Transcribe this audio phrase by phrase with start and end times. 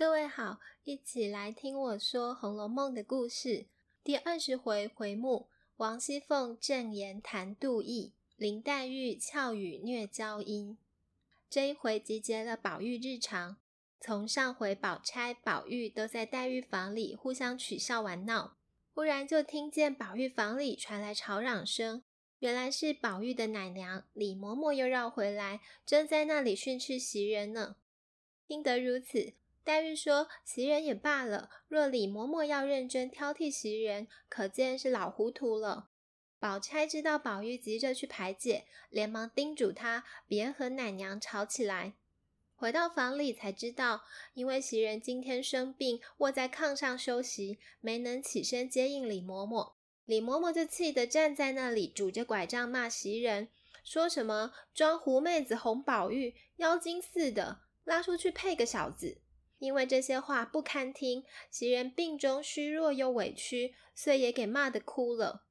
[0.00, 3.66] 各位好，一起来听我说《红楼梦》的故事。
[4.02, 10.78] 第二十回回目：王熙凤正言谈妒意，林黛玉俏语虐娇婴。
[11.50, 13.58] 这一回集结了宝玉日常。
[14.00, 18.56] 从上回宝钗、宝玉都在黛玉房里互相取笑玩闹，
[18.94, 22.02] 忽然就听见宝玉房里传来吵嚷声，
[22.38, 27.76] 原来是宝玉的奶娘李嬷嬷又绕回来，正在那里训斥袭人呢。
[28.48, 29.34] 听得如此。
[29.62, 35.90] 黛玉说：“袭人也罢了，若李嬷嬷要认真挑剔袭人，可见是老糊涂了。”
[36.40, 41.92] 宝钗知道宝玉急着去排解，连忙叮嘱他别和奶娘吵起来。
[42.56, 44.02] 回到房里才知道，
[44.34, 49.72] 因为袭人今天生病，卧在炕上休息，没能起身接应李嬷嬷。
[50.06, 53.48] 李嬷嬷就气得站在那里，拄着拐杖骂袭人，
[53.84, 59.20] 说什么装狐妹子哄宝玉，妖精似的，拉出去配个小子。
[59.60, 65.44] 因为这些话不堪听，袭人病中虚弱又委屈，遂也给骂得哭了。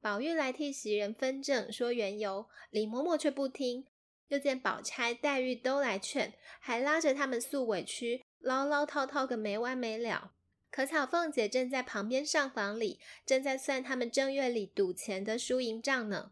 [0.00, 3.86] 宝玉来替袭人分证，说缘由，李嬷嬷却不听。
[4.28, 10.32] 又见宝钗、黛玉都来劝，还拉着他们诉委屈，唠唠叨叨个没完没了。
[10.70, 16.30] 可巧凤姐正在旁边上房里，正在算他们正月里赌钱的输赢账呢，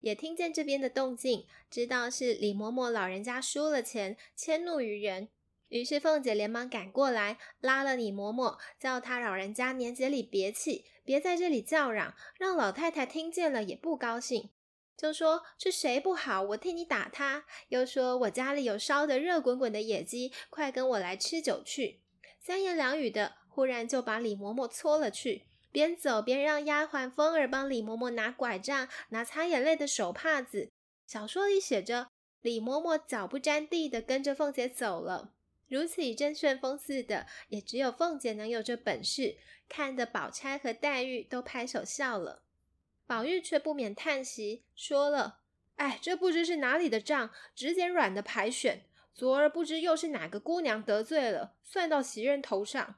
[0.00, 5.28] 也听见这边的动静，知道是李嬷嬷老人家输了钱，迁怒于人。
[5.70, 14.50] 于是凤姐连忙赶过来，拉了李嬷嬷，叫她老人家年节里别气，别在这里叫嚷，让老太太听见了也不高兴。
[14.96, 17.44] 就说是谁不好，我替你打他。
[17.68, 22.00] 又说我家里有烧得热滚滚的野鸡，快跟我来吃酒去。
[22.38, 30.68] 三言两语的，忽然就把李嬷嬷搓了去，边走边让丫鬟凤儿帮李嬷嬷拿拐杖，拿擦眼泪的手帕子。
[31.06, 32.08] 小说里写着，
[32.42, 35.32] 李嬷嬷脚不沾地的跟着凤姐走了。
[35.70, 39.36] 如此一阵旋风似的，也只有凤姐能有这本事，
[39.68, 42.42] 看得宝钗和黛玉都拍手笑了。
[43.06, 45.42] 宝玉却不免叹息，说了
[45.76, 48.84] ：“哎，这不知是哪里的账，只捡软的牌选。
[49.14, 52.96] 昨儿不知又是哪个姑娘得罪了，算到袭人头上。”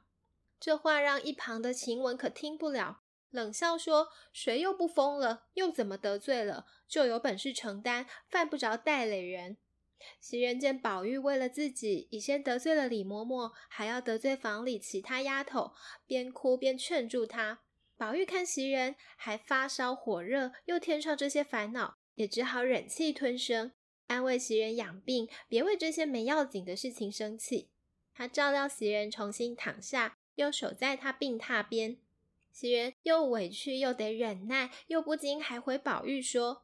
[0.59, 5.45] 这话让一旁的晴雯可听不了，冷笑说：“谁又不疯了？
[5.53, 6.65] 又怎么得罪了？
[6.87, 9.57] 就有本事承担，犯不着带累人。”
[10.19, 15.73] 袭人见宝玉为了自己，已先得罪了李嬷嬷，还要得罪房里其他丫头，
[16.05, 17.59] 边哭边劝住她。
[17.95, 23.71] 宝玉看袭人还发烧火热，又添上这些烦恼，也只好忍气吞声，
[24.07, 27.69] 安慰袭人养病，别为这些没要紧的事情生气。
[28.13, 31.97] 他照料袭人重新躺下，又守在他病榻边。
[32.51, 36.63] 袭人又委屈又得忍耐，又不禁还回宝玉说。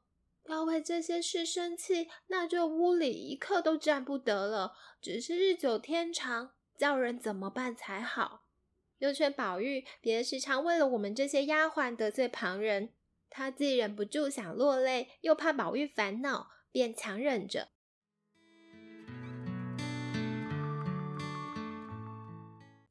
[0.50, 4.74] 要为这些事生气，那这屋里一刻都站不得了。
[5.00, 8.46] 只是日久天长，叫人怎么办才好？
[8.98, 12.94] 又劝宝玉别时常为了我们这些丫鬟得罪旁人。
[13.30, 17.70] 他既忍不住想落泪，又怕宝玉烦恼，便强忍着。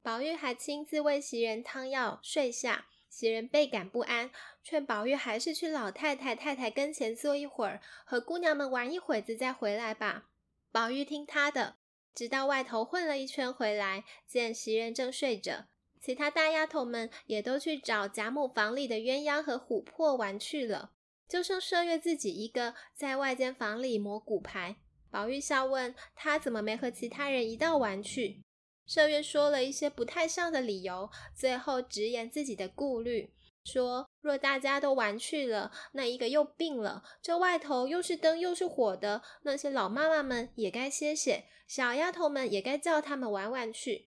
[0.00, 2.86] 宝玉还亲自为袭人汤药，睡下。
[3.18, 4.30] 袭人倍感不安，
[4.62, 10.28] 劝宝玉还是去老太太、太太跟前坐一会儿，和姑娘们玩一会子再回来吧。
[10.70, 11.78] 宝玉听他的，
[12.14, 15.66] 直到外头混了一圈回来，见袭人正睡着，
[16.00, 20.92] 其他大丫头们也都去找贾母房里的鸳鸯和琥珀玩去了，
[21.28, 24.76] 就剩麝月自己一个在外间房里磨骨牌。
[25.10, 28.44] 宝玉笑问他怎么没和其他人一道玩去。
[28.88, 33.34] 麝月说了一些不太像的理由，最后直言自己的顾虑，
[33.64, 44.08] 说若大家都玩去了，那一个又病了，这外头又是灯又是火的，那些老妈妈们也该歇歇，小丫头们也该叫他们玩玩去。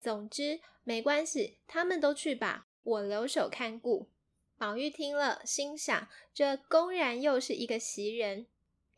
[0.00, 4.10] 总之没关系，他们都去吧，我留守看顾。
[4.58, 8.46] 宝玉听了，心想这公然又是一个袭人。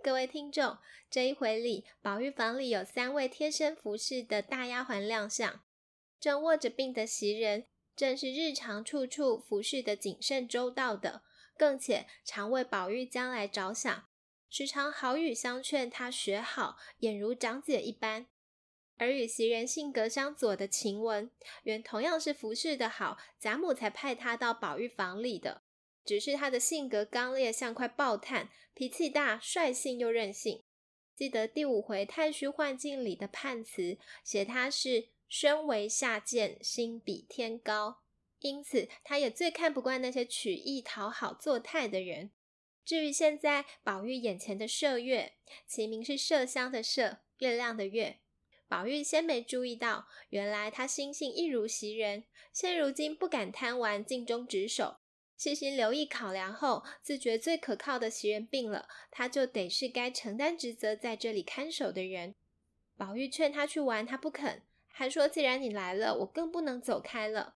[0.00, 0.78] 各位听众，
[1.10, 5.60] 这一回里，宝玉房里有三位贴身服侍的大丫鬟亮相。
[6.20, 7.66] 正卧着病的袭人，
[7.96, 11.22] 正是日常处处服侍的谨慎周到的，
[11.56, 14.08] 更且常为宝玉将来着想，
[14.48, 18.28] 时常好语相劝他学好，俨如长姐一般。
[18.98, 21.28] 而与袭人性格相左的晴雯，
[21.64, 25.62] 原同样是服侍的好，贾母才派她到宝玉房里的。
[26.08, 30.64] 只是他的性格刚烈，像块爆炭，脾气大，率性又任性。
[31.14, 37.98] 记得第五回太虚幻境里的判词，写他是身为下贱，心比天高，
[38.38, 42.30] 因此他也最看不惯那些曲意讨好、作态的人。
[42.86, 45.34] 至于现在宝玉眼前的麝月，
[45.66, 48.20] 其名是麝香的麝，月亮的月，
[48.66, 54.96] 宝玉先没注意到，原来他心性一如袭人，现如今不敢贪玩，尽忠职守。
[55.38, 62.34] 细心留意考量后，自觉最可靠的袭人病了，他就得是该承担职责在这里看守的人。
[62.96, 67.54] 宝玉劝他去玩，他不肯，还说：“既然你来了，我更不能走开了。”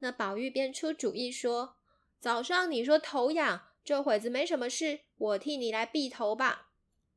[0.00, 1.76] 那宝玉便出主意说
[2.18, 6.72] ：“早上你说头痒，这会子没什么事，我替你来篦头吧。”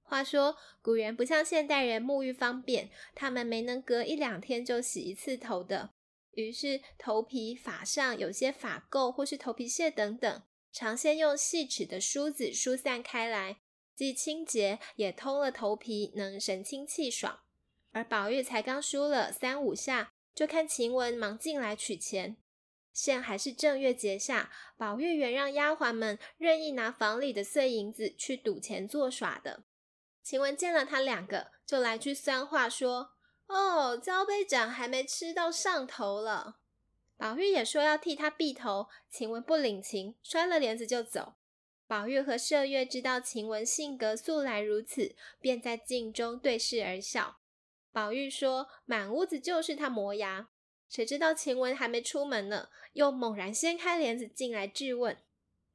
[0.06, 5.90] 话说，古人不像现代人沐浴方便，他们没能隔一两天就洗一次头的。
[6.34, 13.62] 于是头皮、发上有些发垢或是头皮屑等等，常先用细齿的梳子疏散开来，
[13.96, 17.42] 既清洁也通了头皮，能神清气爽。
[17.92, 22.38] 而宝玉才刚梳了三五下，就看晴雯忙进来取钱。
[22.92, 29.64] 现还是正月节下，宝玉原让丫鬟们任意拿房里的碎银子去赌钱作耍的。
[30.24, 33.12] 晴雯见了他两个，就来句酸话说
[33.48, 36.58] ：“哦，交杯盏还没吃到上头了。”
[37.18, 41.36] 宝玉也说要替他避头，晴雯不领情，摔了帘子就走。
[41.88, 47.38] 宝玉和麝月知道晴雯性格素来如此，便在镜中对视而笑。
[47.92, 50.50] 宝玉说：“满屋子就是他磨牙。”
[50.90, 55.18] 谁知道晴雯还没出门呢，又猛然掀开帘子进来质问。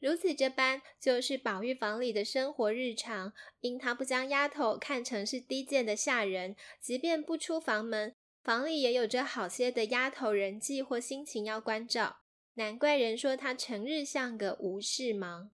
[0.01, 3.33] 如此这般，就是宝玉房里的生活日常。
[3.61, 8.15] 因他不将丫头看成是低贱的下人，即便不出房门，
[8.45, 12.19] 房里也有着好些的丫头人迹或心情要关照。
[12.55, 15.51] 难怪人说他成日像个无事忙。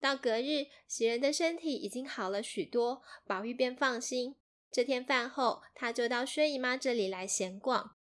[0.00, 4.36] 到隔日，袭人的身体已经好了许多，宝玉便放心。
[4.70, 7.96] 这天饭后，他就到薛姨妈这里来闲逛。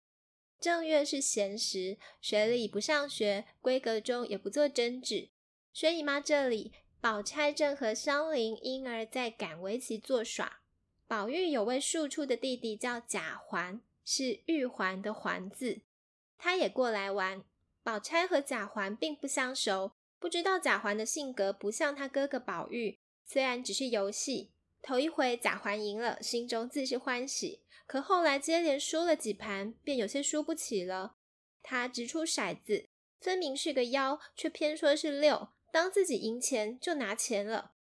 [0.67, 5.29] 正月是闲时，学里不上学，闺阁中也不做针纸。
[5.73, 10.59] 薛姨妈这里，宝钗正和香菱、婴儿在赶围棋作耍。
[11.07, 15.83] 宝玉有位庶出的弟弟叫贾环，是玉环的环字，
[16.37, 17.45] 他也过来玩。
[17.85, 22.99] 宝钗和贾环并不相熟，不知道贾环的性格不像他哥哥宝玉。
[23.25, 24.51] 虽然只是游戏，
[24.87, 27.65] 头一回贾环赢了，心中自是欢喜。
[27.89, 31.17] 可后来接连输了几盘，便有些输不起了。
[31.61, 32.89] 他掷出骰子，
[33.19, 35.49] 分明是个幺，却偏说是六。
[35.73, 37.73] 当自己赢钱，就拿钱了。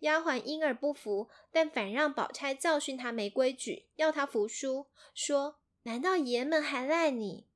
[0.00, 7.46] 丫鬟莺儿不服，但反让宝钗教训他没规矩，要他服输，说：“难道爷们还赖你？”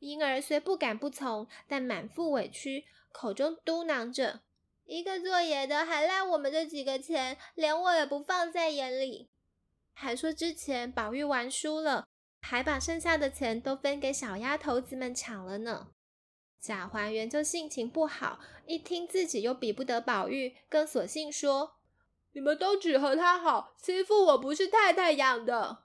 [0.00, 4.40] 莺儿虽不敢不从，但满腹委屈，口中嘟囔着
[4.88, 9.28] ：“一个做爷的还赖我们这几个钱，连我也不放在眼里。”
[9.92, 12.08] 还说之前宝玉玩输了，
[12.40, 15.88] 还把剩下的钱都分给小丫头子们抢了呢。
[16.58, 21.76] 贾环原就性情不好，一听自己又比不得宝玉，更索性说
[22.32, 25.84] ：“你们都只和他好，欺负我不是太太养的。”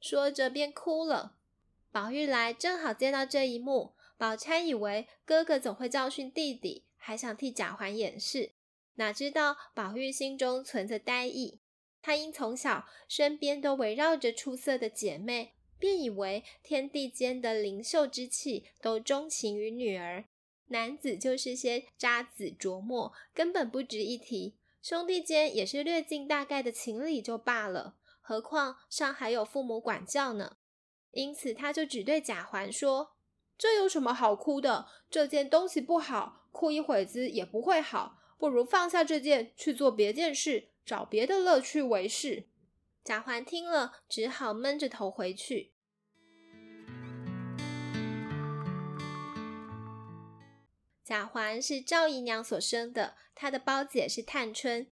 [0.00, 1.36] 说着便哭了。
[1.90, 8.52] 宝玉来正好见到这一幕，宝钗以为哥哥总会教训弟弟，还想替贾环掩饰，
[8.94, 11.60] 哪知道宝玉心中存着呆意。
[12.00, 20.24] 他因从小身边都围绕着出色的姐妹，便以为天地间的灵秀之气都钟情于女儿，
[20.66, 24.56] 男子就是些渣滓浊墨，根本不值一提。
[24.82, 30.58] 兄弟间也是略尽大概的情理就罢了，何况上还有父母管教呢？
[31.12, 33.14] 因此他就只对贾环说
[33.56, 34.88] ：“这有什么好哭的？
[35.10, 42.46] 这件东西不好，哭一会子也不会好，不如放下这件，去做别件事。”找别的乐趣为是。
[43.02, 45.72] 贾环听了，只好闷着头回去。
[51.02, 54.90] 贾环是赵姨娘所生的，她的胞姐是探春，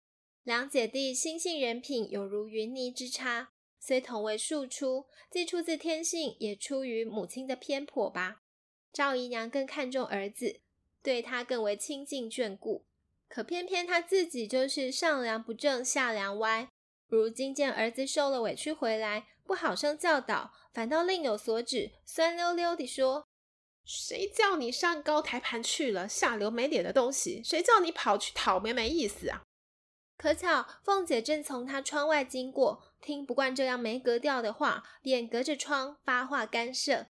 [0.43, 3.51] 两姐弟心性人品有如云泥之差。
[3.79, 8.44] 虽同为庶出，既出自天性，也出于母亲的偏颇吧。
[8.95, 10.61] 赵姨娘更看重儿子，
[11.03, 12.85] 对他更为亲近眷顾。
[13.29, 16.69] 可偏偏她自己就是上梁不正下梁歪，
[17.09, 23.27] 如今见儿子受了委屈回来，不好生教导，反倒另有所指，酸溜溜地说
[23.85, 27.43] ：“谁叫你上高台盘去了，下流没脸的东西？
[27.43, 29.43] 谁叫你跑去讨没没意思啊？”
[30.17, 37.09] 可巧凤姐正从她窗外经过，听不惯这样没格调的话，便隔着窗发话干涉。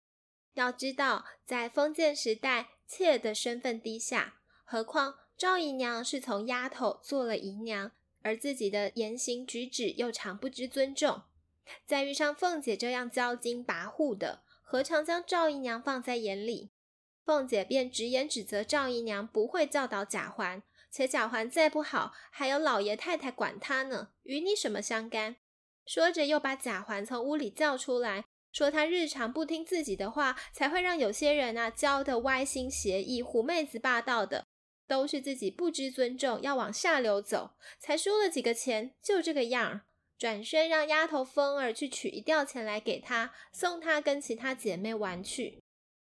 [0.54, 5.16] 要知道，在封建时代，妾的身份低下，何况。
[5.36, 7.92] 赵姨娘是从丫头做了姨娘，
[8.22, 11.24] 而自己的言行举止又常不知尊重，
[11.86, 16.70] 再遇上凤姐这样骄矜跋扈的，何尝将赵姨娘放在眼里？
[17.26, 25.38] 凤姐便直言指责赵姨娘不会教导贾环，且贾环再不好，还有老爷太太管他呢，与你什么相干？
[25.86, 34.46] 说着，又把贾环从屋里叫出来，说他日常不听自己的话，才会让有些人啊教的歪心邪意、狐媚子霸道的，
[34.88, 39.82] 都是自己不知尊重，要往下流走，才输了几个钱，就这个样儿。
[40.18, 45.60] 转身让丫头凤儿去取一吊钱来给他，送他跟其他姐妹玩去。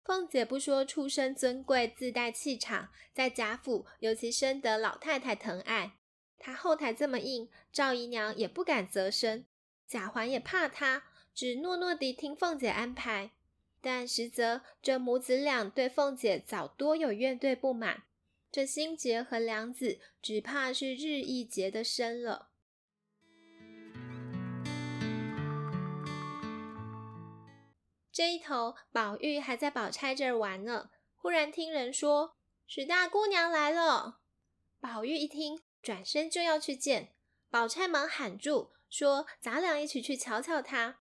[0.04, 5.99] 凤姐不说出身尊贵，自带气场，在贾府尤其深得老太太疼爱。
[6.38, 9.45] 她后台这么硬，赵姨娘也不敢责声，
[9.87, 11.02] 贾环也怕她，
[11.38, 13.30] 只诺诺地听凤姐安排。
[13.80, 18.02] 但实则这母子俩对凤姐早多有怨怼不满，
[18.50, 22.49] 这心结和梁子只怕是日益结的深了。
[28.11, 30.90] 这一头，宝玉还在宝钗这儿玩呢。
[31.14, 32.35] 忽然听人说
[32.66, 34.18] ：“史大姑娘来了。”
[34.83, 37.12] 宝玉一听，转身就要去见。
[37.49, 40.99] 宝钗忙喊住，说：“咱俩一起去瞧瞧她。”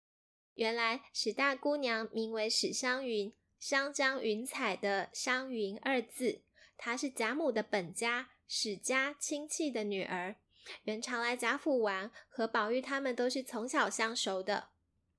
[0.56, 6.44] 原来史大姑娘名为史湘云，湘江云彩的湘云二字。
[6.78, 10.36] 她是贾母的本家史家亲戚的女儿，
[10.84, 14.70] 原常来贾府玩，和宝玉他们都是从小相熟的。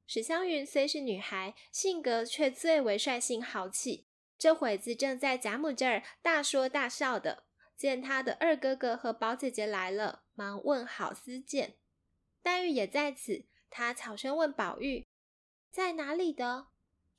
[0.07, 4.07] 史湘云虽是女孩，性格却最为率性豪气。
[4.39, 7.45] 这会子正在贾母这儿大说大笑的，
[7.77, 11.77] 见她的二哥哥和宝姐姐来了，忙问好私见。
[12.43, 15.07] 黛玉也在此，她悄声问宝玉
[15.75, 16.69] ：“在哪里的？”“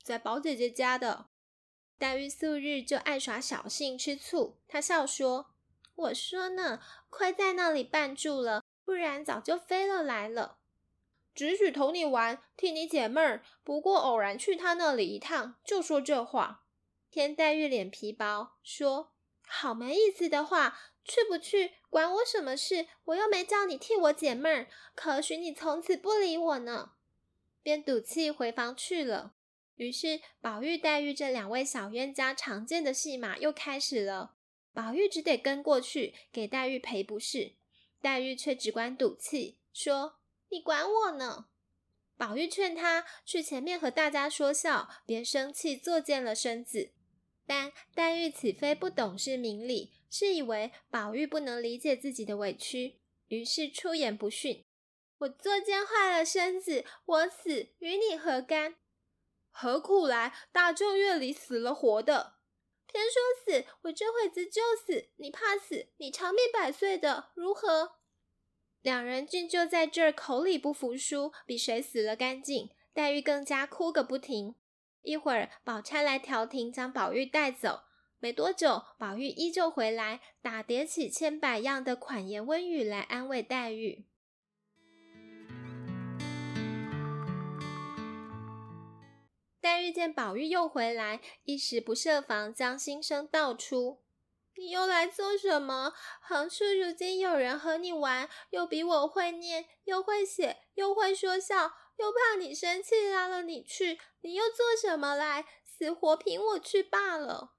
[0.02, 1.26] 在宝姐姐家的。”
[1.98, 5.50] 黛玉素日就爱耍小性吃醋，她笑说
[5.94, 10.56] ：“我说呢，亏在那里绊住了，不然早就飞了来了。”
[11.36, 13.44] 只许同你玩，替你解闷儿。
[13.62, 16.64] 不过偶然去他那里一趟，就说这话。
[17.10, 19.12] 天黛玉脸皮薄，说
[19.46, 22.86] ：“好没意思的话，去不去管我什么事？
[23.04, 26.92] 我又没叫你替我解闷儿，可许你从此不理我呢。”
[27.66, 29.34] 便赌气回房去了。
[29.74, 34.36] 于是宝玉、黛玉这两位小冤家常见的戏码又开始了。
[34.72, 37.56] 宝玉只得跟过去给黛玉赔不是，
[38.00, 40.20] 黛玉却只管赌气说。
[40.48, 41.46] 你管我呢？
[42.16, 46.92] 宝玉劝他去前面和大家说笑，别生气，作践了身子。
[47.44, 54.64] 但黛玉岂非不懂事明理，是以为宝玉不能理解自己的委屈，于是出言不逊
[55.18, 58.74] ：“我作奸坏了身子，我死与你何干？
[59.50, 62.34] 何苦来大正月里死了活的？
[62.86, 65.08] 偏说死，我这会子就死。
[65.16, 67.96] 你怕死，你长命百岁的，如何？”
[68.82, 72.70] 两人竟就在这儿口里不服输，比谁死了干净。
[72.92, 74.54] 黛玉更加哭个不停。
[75.02, 77.80] 一会儿，宝钗来调停，将宝玉带走。
[78.18, 84.04] 没多久，宝玉依旧回来，打叠起千百样的款言温语来安慰黛玉。
[89.66, 94.00] 黛玉见宝玉又回来，一时不设防，将心声道出。
[94.54, 95.92] 你又来做什么？
[96.20, 105.44] 横竖如今有人和你玩，又比我会念，又会写，又会说笑，又怕你生气拉了你去，你又做什么来？
[105.64, 107.54] 死活凭我去罢了。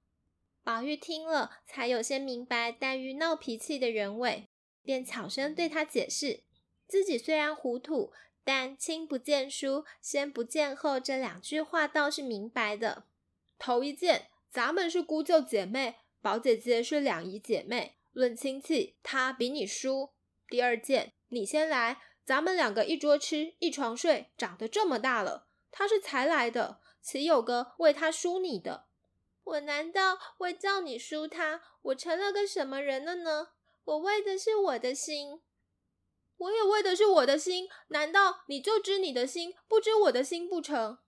[0.64, 4.48] 宝玉听了，才有些明白黛玉闹脾气的原委，
[4.82, 6.46] 便悄声对她解释：
[6.88, 8.14] 自己虽然糊涂，
[8.48, 13.04] 但亲不见书，先不见后这两句话倒是明白的。
[13.60, 15.96] 头一件，咱们是姑舅姐妹。
[16.22, 20.12] 宝姐姐是两姨姐妹，论亲戚，她比你输。
[20.48, 28.86] 第二件，你先来，咱们两个一桌吃，一床睡，长得这么大了，她是才来的，岂有个为她输你的？
[29.44, 33.50] 我难道为叫你输她，我成了个什么人了呢？
[33.84, 35.42] 我为的是我的心，
[36.38, 41.00] 我也为的是我的心，难道你就知你的心，不知我的心不成？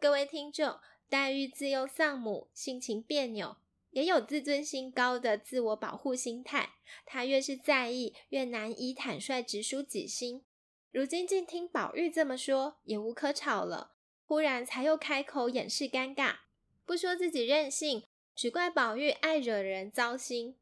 [0.00, 3.56] 各位听众，黛玉自幼丧母，性情别扭。
[3.90, 6.74] 也有自尊心高的自我保护心态，
[7.06, 10.44] 她越是在意，越难以坦率直抒己心。
[10.92, 13.92] 如今竟听宝玉这么说，也无可吵了。
[14.26, 16.36] 忽然才又开口掩饰尴尬，
[16.84, 20.56] 不说自己任性，只怪宝玉爱惹人糟心。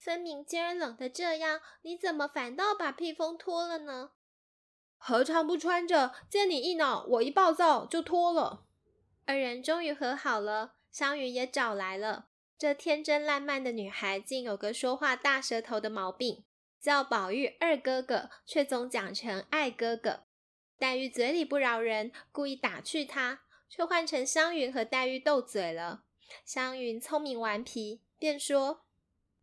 [0.00, 4.12] 分明今儿冷得这样，你怎么反倒把披风脱了呢？
[4.96, 6.14] 何尝不穿着？
[6.30, 8.64] 见你一恼，我一暴躁，就脱了。
[9.26, 12.28] 二人终于和好了，湘云也找来了。
[12.56, 16.44] 这天真烂漫的女孩，竟有个说话大舌头的毛病，
[16.80, 20.24] 叫宝玉二哥哥，却总讲成爱哥哥。
[20.78, 26.04] 黛玉嘴里不饶人，故意打趣她，却换成湘云和黛玉斗嘴了。
[26.46, 28.84] 湘云聪明顽皮，便说：“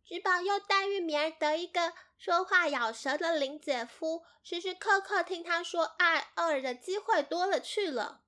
[0.08, 8.22] 只保佑黛玉明儿得一个说话咬舌的林姐夫，时时刻刻听他说爱二的机会多了去了。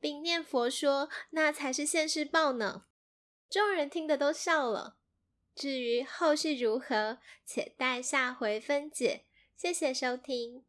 [0.00, 2.86] 并念佛说：“那才是现世报呢。”
[3.50, 4.96] 众人听得都笑了。
[5.54, 9.26] 至于后事如何，且待下回分解。
[9.54, 10.64] 谢谢收听。